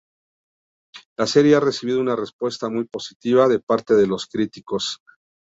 [1.15, 4.99] La serie ha recibido una respuesta muy positiva de parte de los críticos.